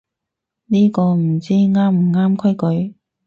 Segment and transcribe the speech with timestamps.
[0.65, 2.95] 呢個唔知啱唔啱規矩